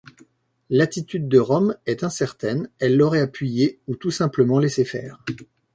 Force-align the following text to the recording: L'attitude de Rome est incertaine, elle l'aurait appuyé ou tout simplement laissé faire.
L'attitude 0.71 1.27
de 1.27 1.37
Rome 1.37 1.75
est 1.85 2.03
incertaine, 2.03 2.71
elle 2.79 2.97
l'aurait 2.97 3.21
appuyé 3.21 3.77
ou 3.87 3.95
tout 3.95 4.09
simplement 4.09 4.57
laissé 4.57 4.83
faire. 4.83 5.23